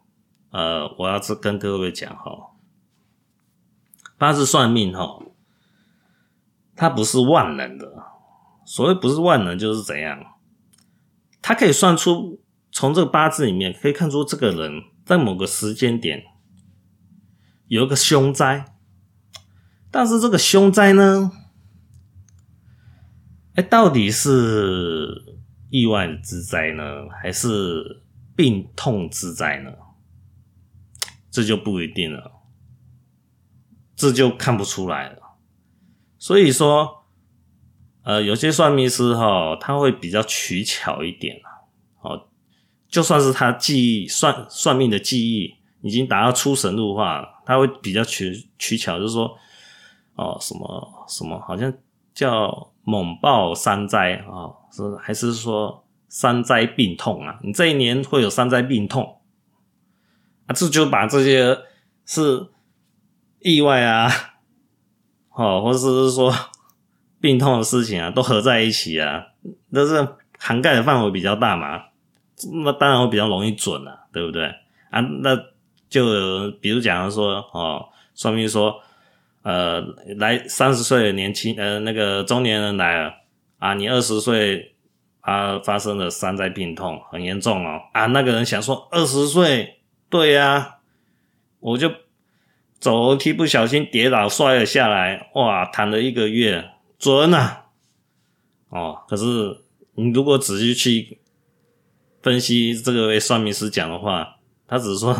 [0.50, 2.52] 呃，我要是跟各位讲哈。
[4.16, 5.20] 八字算命哈，
[6.76, 7.92] 它不是万能的。
[8.64, 10.18] 所谓不是万能，就是怎样？
[11.42, 16.24] 它可以算出从这个八字里面可以看出这个人在某个时间点
[17.74, 18.66] 有一个凶灾，
[19.90, 21.32] 但是这个凶灾呢，
[23.56, 26.84] 哎，到底是意外之灾呢，
[27.20, 28.04] 还是
[28.36, 29.72] 病痛之灾呢？
[31.32, 32.30] 这就不一定了。
[33.96, 35.18] 这就看不出来了，
[36.16, 37.06] 所以说，
[38.04, 41.40] 呃，有些算命师哈，他会比较取巧一点
[42.02, 42.28] 哦，
[42.88, 49.36] 就算是他记忆算算命的记忆已经达到出神入化了，他会比较取取巧，就是说，
[50.14, 51.72] 哦，什么什么，好像
[52.12, 57.38] 叫猛暴三灾啊，哦，是还是说三灾病痛啊？
[57.42, 59.20] 你这一年会有三灾病痛
[60.46, 60.52] 啊？
[60.52, 61.58] 这就把这些
[62.04, 62.48] 是。
[63.46, 64.10] 意外啊，
[65.36, 66.32] 哦，或者是说
[67.20, 69.22] 病痛的事情啊，都合在一起啊，
[69.68, 71.84] 那是涵盖的范围比较大嘛，
[72.64, 74.46] 那当然会比较容易准了，啊，对不对？
[74.88, 75.36] 啊，那
[76.02, 78.80] 就比如讲说，哦，算命说，
[79.42, 79.80] 呃，
[80.16, 83.14] 来三十岁的年轻，呃，那个中年人来了，
[83.58, 84.74] 啊，你二十岁，
[85.20, 89.80] 啊，发生了三灾病痛，很严重哦，啊，那个人想说二十岁，
[90.10, 90.78] 对呀，
[91.60, 91.90] 我就。
[92.80, 97.64] 走楼梯不小心跌倒摔了下来，哇，躺了一个月，准啊！
[98.68, 99.24] 哦，可是
[99.94, 101.18] 你如果仔细去
[102.20, 104.36] 分析这个位算命师讲的话，
[104.68, 105.14] 他只是说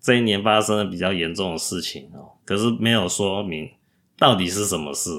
[0.00, 3.70] 这一年发生了比较严重的事情哦，可是没有说明
[4.16, 5.10] 到底是什么事。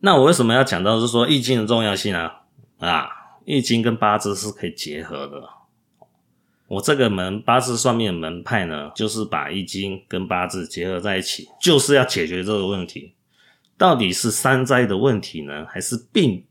[0.00, 2.42] 那我为什么要讲到是说易经的重要性啊？
[2.78, 3.08] 啊，
[3.44, 5.42] 易经跟八字是可以结合的。
[6.68, 13.14] 我这个门八字算命门派呢，就是把易经跟八字结合在一起，就是要解决这个问题，
[13.76, 16.46] 到底是山灾的问题呢，还是病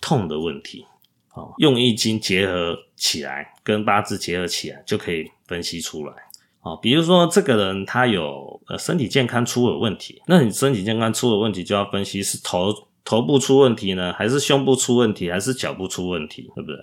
[0.00, 0.84] 痛的问题？
[1.34, 6.14] 哦，用易经结合起来，跟八字结合起来，就可以分析出来。
[6.60, 12.72] 哦，比如说这个人他有呃身体健康出了问题，那你身体健康出了问题，就要分析是头
[13.04, 16.76] 头部出问题呢，还是胸部出问题，还是脚部出问题，对不对？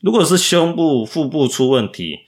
[0.00, 2.18] 如果是胸部、腹部出问题，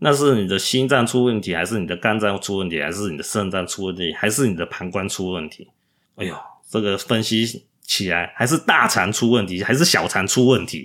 [0.00, 5.68] 那是你的心脏出问题，还是你的肝脏出问题，还是你的肾脏出问题，还是你的膀胱出问题？
[6.16, 6.36] 哎呦，
[6.68, 10.84] 这个分析起来，还是大肠出问题，还是小肠出问题？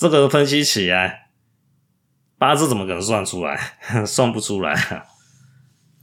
[0.00, 1.28] 这个分析起来。
[2.38, 3.60] 八字怎么可能算出来？
[4.06, 5.04] 算不出来。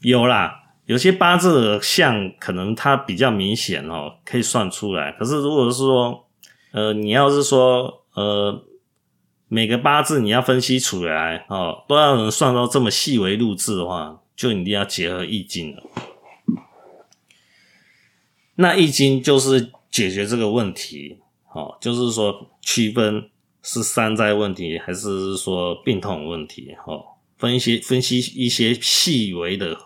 [0.02, 5.12] 有啦，有些八字的相可能它比较明显哦，可以算出来。
[5.14, 6.28] 可是如果是说，
[6.74, 8.64] 呃，你要是说，呃，
[9.48, 15.82] 每个八字你要分析出来哦，都要能算到这么细微入字的话，就一定要结合易经了。
[18.54, 21.20] 那易经就是解决这个问题，
[21.52, 23.32] 哦，就是说区分。
[23.70, 26.74] 是山寨问题，还是说病痛问题？
[26.86, 27.04] 哦，
[27.38, 29.78] 分析分析一些细微的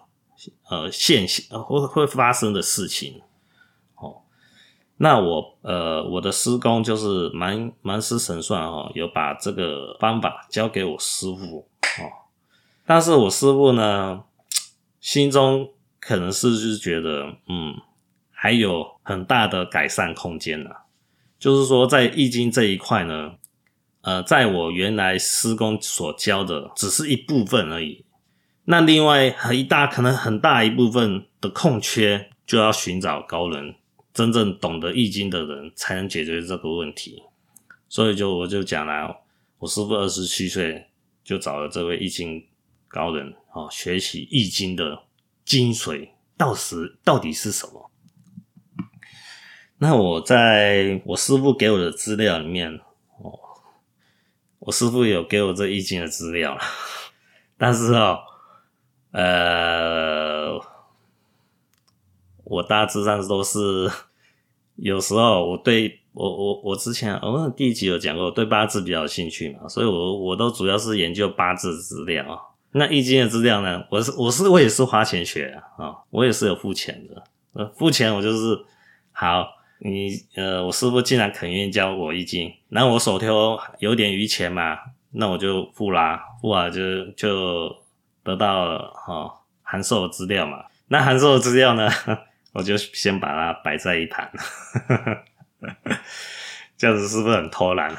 [0.70, 3.20] 呃现象，会会发生的事情。
[3.96, 4.22] 哦，
[4.98, 11.68] 那我呃我的师公就是蛮蛮师神算哦，有把这个方法交给我师傅
[12.04, 12.06] 哦，
[12.86, 14.24] 但是我师傅呢，
[15.00, 15.68] 心中
[16.00, 17.82] 可能是就是觉得嗯，
[18.30, 20.70] 还有很大的改善空间呢，
[21.40, 23.38] 就是说在易经这一块呢。
[24.02, 28.04] 呃，在我原来师公所教的只是一部分而已，
[28.66, 33.76] 那另外很一大可能很大一部分的空缺，就要寻找高人，
[34.12, 37.22] 真正懂得易经的人才能解决这个问题。
[37.88, 39.18] 所以就我就讲了，
[39.60, 40.88] 我师傅二十七岁
[41.24, 42.44] 就找了这位易经
[42.88, 45.04] 高人哦，学习易经的
[45.46, 47.92] 精髓，到时到底是什么？
[49.78, 52.80] 那我在我师傅给我的资料里面。
[54.62, 56.62] 我师傅有给我这易经的资料了，
[57.58, 58.20] 但是哦，
[59.12, 60.54] 呃，
[62.44, 63.90] 我大致上都是
[64.76, 72.54] 有时候我对我我我之前我们第一集有讲过，我对八字比较有兴趣嘛，所以我我都主要是研究八字资料。
[72.74, 78.64] 那易经的资料呢，我是我是我也是花钱学啊，我也是有付钱的，付钱我就是
[79.12, 79.48] 好。
[79.84, 84.78] 你呃，我师傅竟然肯愿意教我易经，那我手头有点余钱嘛，
[85.10, 87.76] 那我就付啦，付啊就就
[88.24, 90.66] 得到了哈函授的资料嘛。
[90.90, 91.90] 那函授的资料呢，
[92.54, 94.30] 我就先把它摆在一旁，
[96.78, 97.92] 这样子是不是很偷懒？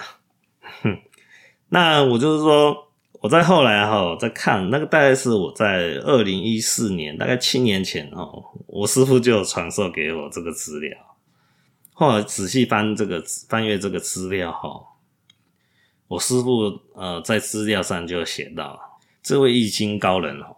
[0.82, 0.96] 哼，
[1.70, 10.96] 那我就是说，我在后来哈在看那个，大概是我在二零一四年，大概七年前哦，我师傅就有传授给我这个资料。
[11.94, 14.68] 后来仔细翻这个翻阅这个资料哈，
[16.08, 20.56] 我师父呃在资料上就写到，这位易经高人哦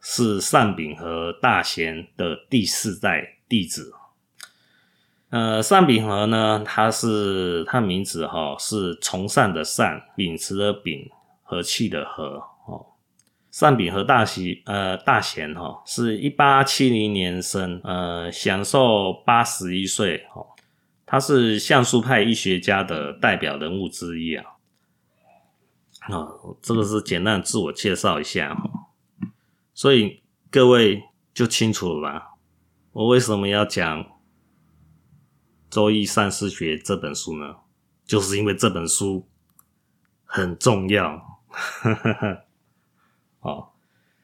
[0.00, 3.92] 是单秉和大贤的第四代弟子。
[5.30, 11.10] 呃，单秉和呢，他是他名字哈是从善的善，秉持的秉，
[11.42, 12.86] 和气的和哦。
[13.58, 20.46] 单秉和大贤呃大贤哈是一八七零年生，呃享寿八十一岁哦。
[21.14, 24.44] 他是像素派医学家的代表人物之一啊，
[26.08, 26.26] 啊，
[26.60, 28.68] 这个是简单自我介绍一下哈，
[29.72, 32.32] 所以各位就清楚了吧？
[32.90, 34.02] 我为什么要讲
[35.70, 37.58] 《周易善思学》这本书呢？
[38.04, 39.28] 就是因为这本书
[40.24, 41.40] 很重要，
[43.38, 43.68] 哦，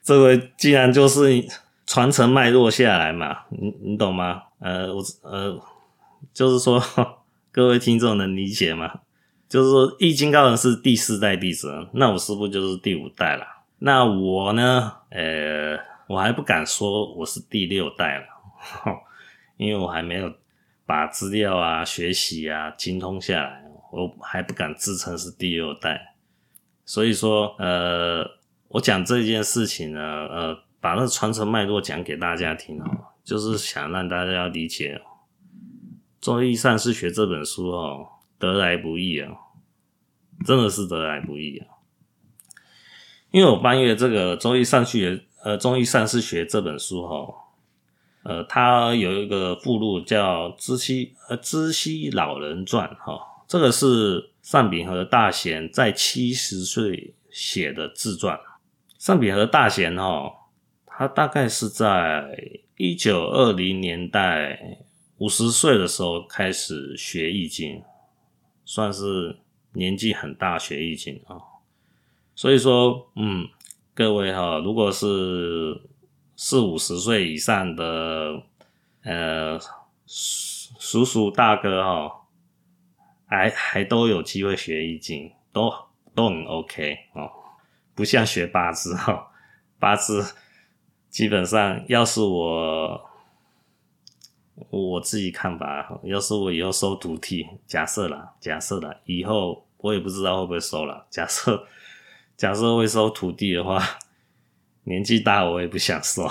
[0.02, 1.46] 这个既然就是
[1.86, 4.42] 传承脉络下来嘛，你你懂吗？
[4.58, 5.69] 呃，我呃。
[6.32, 6.82] 就是说，
[7.52, 9.00] 各位听众能理解吗？
[9.48, 13.44] 就是说，易经高人是第四代弟子，那我师傅就是第五代了。
[13.78, 14.92] 那我呢？
[15.10, 18.26] 呃，我还不敢说我是第六代了，
[19.56, 20.32] 因为我还没有
[20.86, 26.14] 把资料啊、学习啊精通下来，我还不敢自称是第六代。
[26.84, 28.24] 所以说，呃，
[28.68, 32.86] 我讲这件事情呢，呃，把那传承脉络讲给大家听哦，
[33.24, 34.94] 就是想让大家要理解。
[36.20, 38.06] 《中医善思学》这本书哦，
[38.38, 39.32] 得来不易啊，
[40.44, 41.66] 真的是得来不易啊。
[43.30, 47.34] 因为我翻阅这个《中医善思学》呃，《中医善思学》这本书哈，
[48.24, 53.18] 呃，它有一个附录叫《知悉呃知悉老人传》哈，
[53.48, 58.38] 这个是单秉和大贤在七十岁写的自传。
[58.98, 60.30] 尚秉和大贤哦，
[60.84, 64.82] 他大概是在一九二零年代
[65.20, 67.82] 五十岁的时候开始学易经，
[68.64, 69.38] 算是
[69.74, 71.36] 年纪很大学易经啊。
[72.34, 73.46] 所以说，嗯，
[73.92, 75.78] 各位哈，如果是
[76.36, 78.42] 四五十岁以上的，
[79.02, 79.58] 呃，
[80.06, 82.26] 叔叔大哥哈，
[83.26, 85.70] 还还都有机会学易经，都
[86.14, 87.30] 都很 OK 哦。
[87.94, 89.30] 不像学八字哈，
[89.78, 90.34] 八字
[91.10, 93.09] 基本上要是我
[94.68, 101.06] 我自己看法，要是我以后收徒弟，假设啦，假设啦，以后我也不知道会不会收了。
[101.08, 101.66] 假设
[102.36, 103.82] 假设会收徒弟的话，
[104.84, 106.28] 年纪大我也不想收，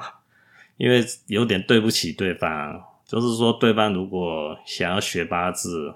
[0.78, 2.82] 因为有点对不起对方。
[3.04, 5.94] 就是说，对方如果想要学八字，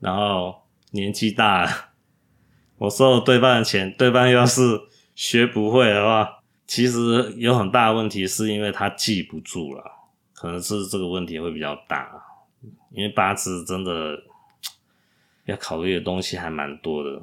[0.00, 0.62] 然后
[0.92, 1.90] 年纪大。
[2.78, 4.62] 我收了对方的钱，对方要是
[5.14, 6.37] 学不会的话，
[6.68, 9.82] 其实有很大的问题，是因为他记不住了，
[10.34, 12.08] 可能是这个问题会比较大。
[12.90, 14.22] 因为八字真的
[15.46, 17.22] 要考虑的东西还蛮多的，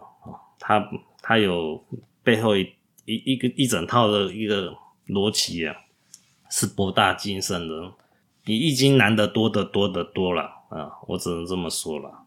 [0.59, 0.89] 它
[1.21, 1.85] 它有
[2.23, 2.61] 背后一
[3.05, 4.75] 一一个一整套的一个
[5.07, 5.75] 逻辑啊，
[6.49, 7.93] 是博大精深的，
[8.43, 10.91] 比易经难得多得多得多了啊！
[11.07, 12.25] 我只能这么说了。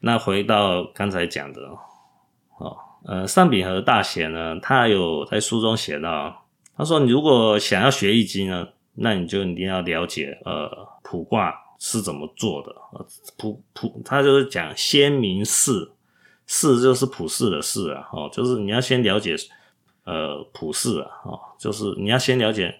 [0.00, 1.62] 那回到刚才讲的。
[2.58, 6.46] 哦，呃，上秉和大贤呢，他有在书中写到，
[6.76, 10.68] 他说，你如果想要学易经呢，那你就一定要了解，呃，
[11.02, 12.74] 卜卦是怎么做的。
[12.92, 15.92] 呃，卜卜，他就是讲先明事，
[16.46, 19.36] 事就是普世的事啊，哦，就是你要先了解，
[20.04, 22.74] 呃，普世啊，哦，就是你要先了解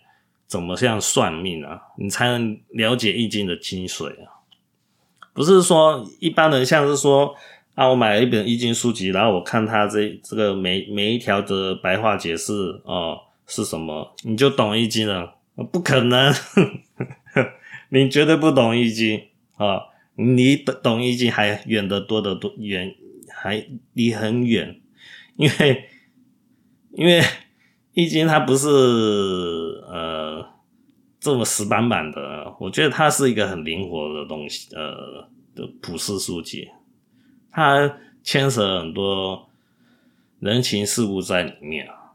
[0.46, 4.42] 怎么样算命啊，你才能了解易经的精髓啊，
[5.32, 7.34] 不是说一般人像是说。
[7.78, 12.52] 啊，我买了一本易经书籍，然后我看他这这个每每一条的白话解释
[12.82, 13.16] 哦
[13.46, 15.36] 是什么，你就懂易经了？
[15.70, 16.34] 不可能，
[17.90, 19.22] 你绝对不懂易经
[19.58, 19.80] 啊！
[20.16, 22.92] 你懂懂易经还远得多得多远，
[23.30, 24.80] 还离很远，
[25.36, 25.84] 因为
[26.90, 27.22] 因为
[27.92, 30.44] 易经它不是呃
[31.20, 36.68] 这么死板板的，我觉得它是一个很灵活的东西，呃的普世书籍。
[37.58, 39.48] 它牵扯很多
[40.38, 42.14] 人情世故在里面啊。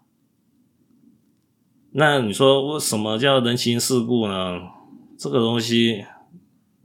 [1.92, 4.62] 那你说为什么叫人情世故呢？
[5.18, 6.06] 这个东西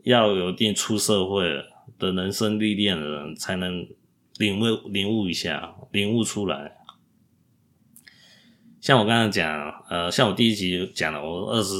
[0.02, 1.44] 要有一定出社会
[2.00, 3.88] 的人生历练的人才能
[4.38, 6.76] 领悟、领悟一下、领悟出来。
[8.80, 11.76] 像我刚才讲，呃，像我第一集讲了，我二十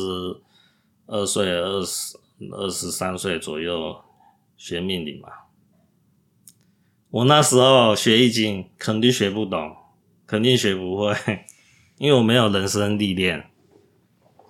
[1.07, 2.17] 二岁、二十
[2.53, 4.01] 二十三岁左右
[4.57, 5.29] 学命理嘛。
[7.11, 9.75] 我那时候学易经，肯定学不懂，
[10.27, 11.15] 肯定学不会，
[11.97, 13.51] 因为我没有人生历练，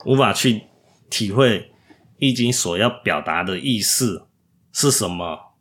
[0.05, 0.65] 无法去
[1.09, 1.73] 体会
[2.19, 4.27] 易经所要表达的意思
[4.73, 5.55] 是什么，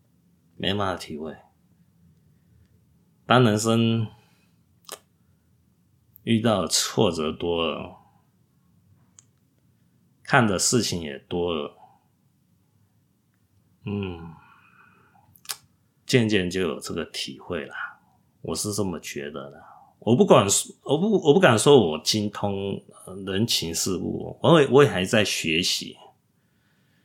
[0.56, 1.36] 没办法体会。
[3.28, 4.08] 当人生
[6.24, 7.98] 遇到挫折多了，
[10.24, 11.78] 看的事情也多了，
[13.86, 14.34] 嗯。
[16.08, 17.74] 渐渐就有这个体会了，
[18.42, 19.62] 我是这么觉得的。
[20.00, 20.48] 我不管，
[20.84, 22.82] 我不，我不敢说我精通
[23.26, 25.98] 人情世故，我也我也还在学习。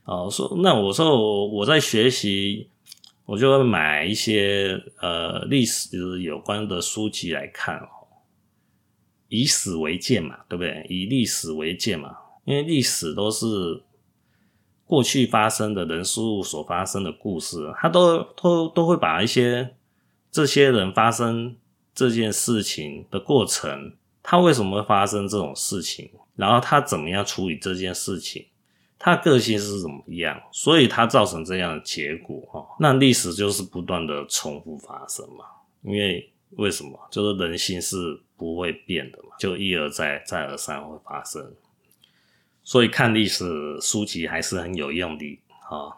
[0.05, 2.71] 哦，说那我说我我在学习，
[3.25, 7.89] 我就会买一些呃历史有关的书籍来看哦，
[9.27, 10.87] 以史为鉴嘛，对不对？
[10.89, 13.83] 以历史为鉴嘛，因为历史都是。
[14.93, 19.75] 过去发生的人事物所发生的故事，他都都都会把一些
[20.31, 21.57] 这些人发生
[21.95, 28.45] 这件事情的过程，他为什么会发生这种事情，然后他怎么样处理这件事情，
[28.99, 32.63] 他个性是怎么样，所以他造成这样的结果哈。
[32.79, 35.47] 那历史就是不断的重复发生嘛，
[35.81, 37.01] 因为为什么？
[37.11, 41.51] 就是人性是不会变的嘛，就一而再，再而三会发生。
[42.65, 43.45] 所以看历史
[43.81, 45.91] 书籍还是很有用的啊！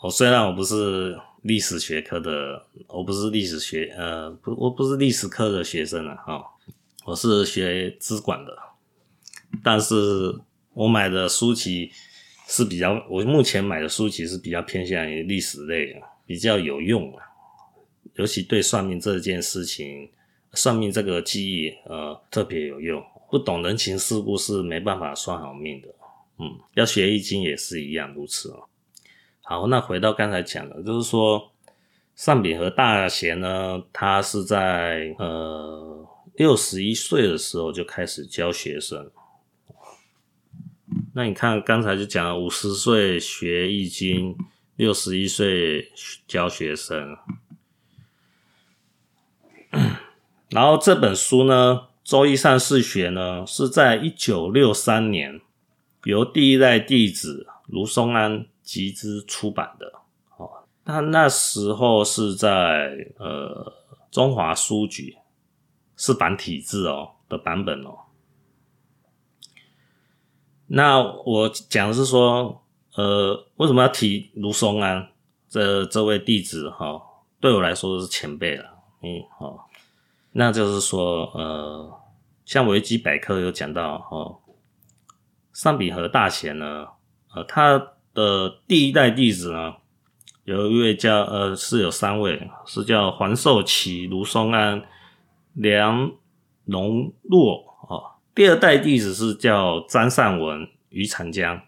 [0.00, 6.44] 我虽然我不是历史学科的，我不是历史学呃不，我不是历史科的学生了哈，
[7.04, 8.56] 我是学资管的，
[9.62, 9.94] 但是
[10.72, 11.90] 我买的书籍
[12.46, 17.24] 是比较，我目前买的书籍是比较偏向于历史类的，比较有用啊，
[18.14, 20.10] 尤其对算命这件事情，
[20.52, 23.02] 算命这个技艺呃特别有用。
[23.34, 25.88] 不懂人情世故是没办法算好命的，
[26.38, 28.68] 嗯，要学易经也是一样如此哦。
[29.42, 31.50] 好，那回到刚才讲的，就是说，
[32.14, 39.10] 上柄和大贤呢，他是在呃六十一岁的时候就开始教学生。
[41.12, 44.36] 那你看刚才就讲了五十岁学易经，
[44.76, 45.90] 六十一岁
[46.28, 47.16] 教学生。
[50.50, 55.40] 然后这本书呢，《周易上四学》呢，是在一九六三年
[56.04, 59.90] 由第一代弟子卢松安集资出版的。
[60.36, 60.50] 哦，
[60.84, 63.72] 他那时候是在呃
[64.10, 65.16] 中华书局
[65.96, 68.00] 是繁体字哦的版本哦。
[70.66, 72.62] 那我讲是说，
[72.96, 75.08] 呃，为什么要提卢松安
[75.48, 77.02] 这这位弟子哈、哦？
[77.40, 78.64] 对我来说是前辈了，
[79.02, 79.68] 嗯，好、
[80.36, 81.92] 那就是说，呃，
[82.44, 84.40] 像维基百科有讲到，哦，
[85.52, 86.88] 上柄和大贤呢，
[87.32, 87.78] 呃，他
[88.12, 89.74] 的第一代弟子呢，
[90.42, 94.82] 有一位叫，呃，是有三位，是叫黄寿祺、卢松安、
[95.52, 96.10] 梁
[96.64, 98.02] 龙洛，哦，
[98.34, 101.62] 第二代弟子是叫张善文、余长江。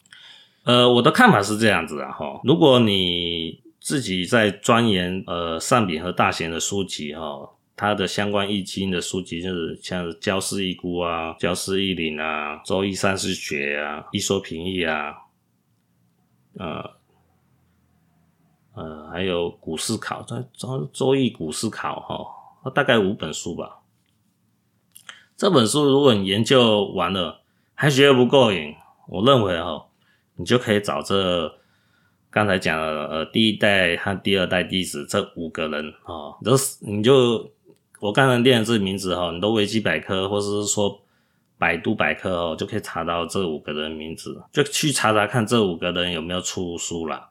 [0.65, 7.53] 呃，我的看法是这样子啊，哈，如果你自己在钻研，呃，上柄和大贤的书籍，哈。
[7.79, 15.15] 他的相关易经的书籍就是像《焦氏易估》啊，《焦氏易林》啊，《周易三四学》啊，《易说平易》啊，
[16.55, 16.91] 呃
[18.73, 20.23] 呃，还有《古试考》
[20.55, 23.81] 《周周易古试考》哈，大概五本书吧。
[25.37, 27.43] 这本书如果你研究完了
[27.75, 28.75] 还觉得不过瘾，
[29.07, 29.87] 我认为哈，
[30.37, 31.55] 你就可以找这
[32.31, 37.55] 刚才讲的呃第一代和第二代弟子这五个人啊，都是你就。
[37.99, 41.01] 我刚才念的这名字哈，你都维基百科或者是说
[41.59, 47.31] 百度百科哦，就可以查到这五个人名字，就去查查看这五个人有没有出书啦，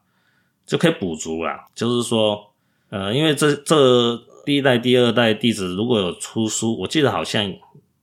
[0.65, 1.65] 就可以补足啦。
[1.75, 2.51] 就是说，
[2.89, 7.53] 呃，因为这这第一代、第二代弟子如果有出书，我记得好像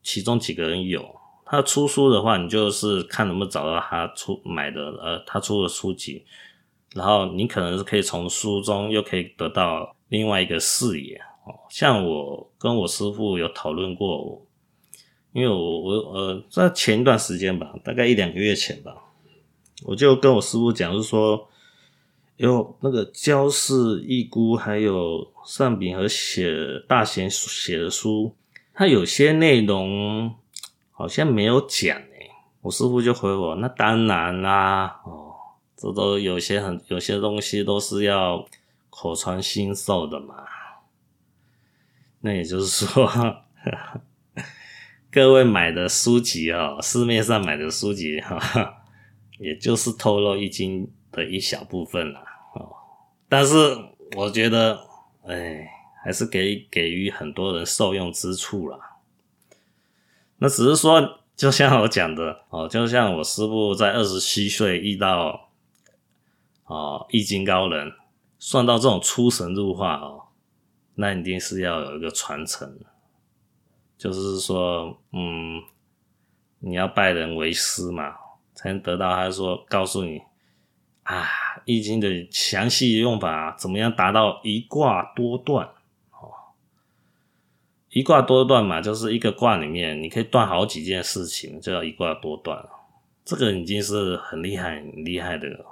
[0.04, 1.04] 其中几个人有，
[1.44, 6.24] 他出书的话，你就是看能不能找到他出买的呃他出的书籍，
[6.94, 11.20] 然后你可能是可以从书中又可以得到另外一个视野。
[11.45, 14.40] 哦，像我跟我师傅有讨论过，
[15.32, 18.95] 因为我我呃在前一段时间吧，大概一两个月前吧，
[19.84, 21.49] 我就跟我师傅讲，就是说
[22.36, 26.55] 有那个焦氏易估，还有上炳和写
[26.88, 28.34] 大贤写的书，
[28.72, 30.32] 他有些内容
[30.93, 32.30] 好像没有讲诶。
[32.61, 35.32] 我师傅就回我，那当然啦，哦，
[35.76, 38.47] 这都有些很有些东西都是要
[38.88, 40.45] 口传心授的嘛。
[42.24, 43.10] 那也就是说，
[45.10, 48.40] 各位买的书籍哈，市面上买的书籍哈，
[49.38, 52.22] 也就是透露易经的一小部分啦。
[52.54, 52.70] 哦，
[53.28, 53.76] 但是
[54.16, 54.78] 我觉得，
[55.26, 55.68] 哎，
[56.04, 58.78] 还是给给予很多人受用之处啦。
[60.38, 65.50] 那只是说，就像我讲的哦，就像我师傅在二十七岁遇到
[66.66, 67.92] 哦易经高人，
[68.38, 70.21] 算到这种出神入化哦。
[70.95, 72.78] 那一定是要有一个传承，
[73.97, 75.62] 就是说，嗯，
[76.59, 78.14] 你要拜人为师嘛，
[78.53, 80.20] 才能得到他说告诉你
[81.05, 81.24] 啊，
[81.64, 85.66] 《易经》的详细用法怎么样达到一卦多断
[86.11, 86.28] 哦，
[87.88, 92.62] 一卦多断嘛，就是一个卦里面你可以断好几件事情，就叫一卦多断。
[93.24, 95.64] 这个已经是很厉害、很厉害的了。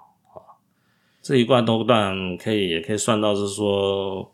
[1.21, 4.33] 这一卦多断可以也可以算到是说。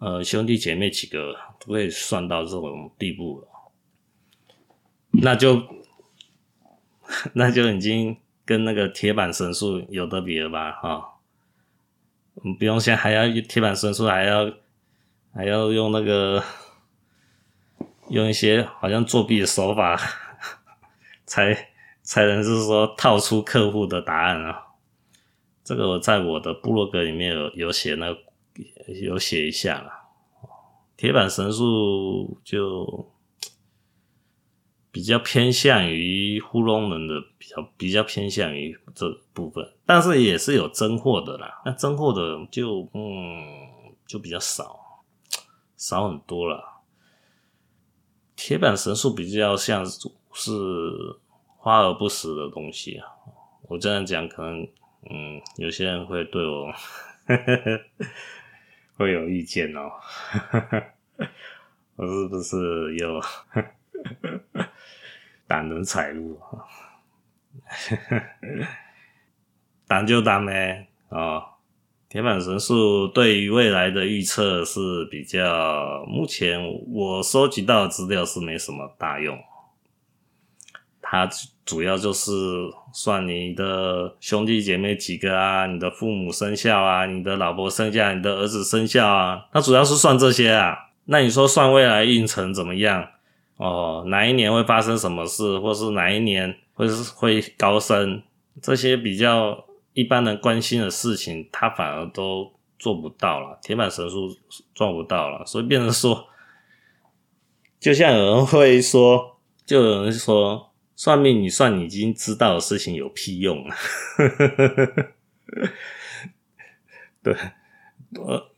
[0.00, 3.48] 呃，兄弟姐妹几个都可以算到这种地步了，
[5.10, 5.60] 那就
[7.34, 10.70] 那就已经跟那个铁板神术有得比了吧？
[10.70, 14.52] 哈、哦，不用想还要铁板神术，还要
[15.34, 16.44] 还要用那个
[18.10, 20.00] 用一些好像作弊的手法，
[21.26, 21.70] 才
[22.02, 24.62] 才能是说套出客户的答案啊。
[25.64, 28.27] 这个我在我的部落格里面有有写那个。
[29.02, 30.08] 有写一下啦，
[30.96, 33.12] 铁板神术就
[34.90, 41.62] 比较偏向于糊弄人的，比较比较偏向于这部分，但是也是有真货的啦。
[41.64, 45.04] 那真货的就嗯就比较少，
[45.76, 46.82] 少很多了。
[48.34, 49.84] 铁板神术比较像
[50.32, 50.52] 是
[51.56, 53.06] 花而不实的东西啊。
[53.68, 54.62] 我这样讲可能
[55.10, 56.72] 嗯有些人会对我。
[58.98, 59.92] 会有意见哦，
[61.94, 63.20] 我是不是又
[65.46, 66.36] 挡人财路？
[69.86, 71.40] 挡就挡呗啊，
[72.08, 79.38] 铁板神术对于未来的预测是比较，目前我收集到的资料是没什么大用。
[81.00, 81.28] 它
[81.68, 82.32] 主要就是
[82.94, 90.74] 算你的兄弟姐妹几个啊，你的父母生肖啊，你的老婆生肖，你的儿子生肖啊，它主要是算这些啊。
[91.04, 93.06] 那你说算未来运程怎么样？
[93.58, 98.22] 哦，哪一年会发生什么事，或是哪一年会是会高升？
[98.62, 103.58] 这些比较一般人关心的事情，他反而都做不到了。
[103.62, 104.34] 铁板神术
[104.74, 106.24] 做不到了，所以变成说，
[107.78, 110.67] 就像有人会说，就有人说，
[110.98, 113.76] 算命你算你已经知道的事情有屁用啊？
[117.22, 117.36] 对，
[118.16, 118.50] 我。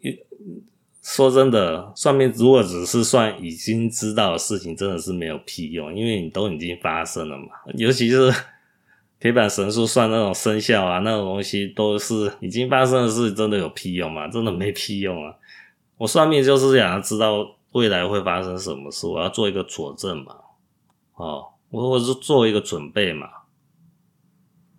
[1.03, 7.47] 说真的，算命如果只是算已经知道的事情，真的是没有屁用，因为你都已经发生了嘛。
[7.75, 8.33] 尤其是
[9.19, 14.29] 铁板神术算那种生肖啊，那种东西都是已经发生的事，真的有屁用吗？
[14.29, 15.35] 真的没屁用啊！
[15.99, 20.37] 我算命就是想要知道未来会发生什么事，我要做一个佐证嘛。
[21.15, 23.29] 哦，我我是做一个准备嘛。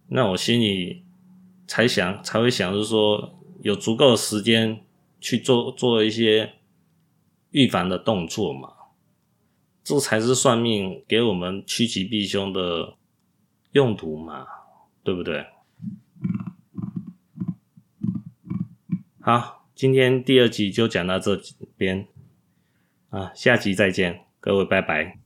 [0.07, 1.03] 那我心里
[1.67, 4.83] 才想才会想，就是说有足够的时间。
[5.23, 6.53] 去做做一些
[7.51, 8.73] 预防的动作嘛，
[9.83, 12.95] 这才是算命给我们趋吉避凶的
[13.73, 14.47] 用途嘛，
[15.03, 15.45] 对不对？
[19.19, 21.39] 好，今天第二集就讲到这
[21.77, 22.07] 边
[23.11, 25.20] 啊，下集再见，各位拜拜。